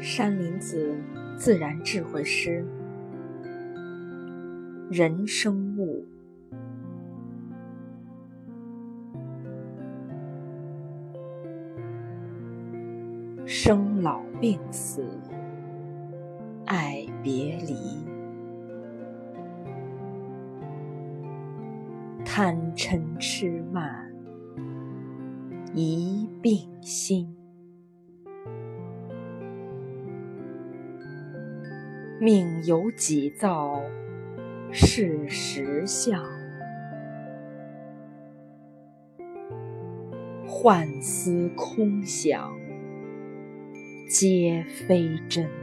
[0.00, 0.96] 山林子
[1.36, 2.64] 自然智慧诗，
[4.90, 6.06] 人生物，
[13.44, 15.06] 生老病死，
[16.64, 17.74] 爱别离，
[22.24, 24.10] 贪嗔痴慢，
[25.74, 27.39] 疑病心。
[32.20, 33.80] 命由己造，
[34.70, 36.20] 事实相；
[40.46, 42.54] 幻思空想，
[44.06, 45.59] 皆非真。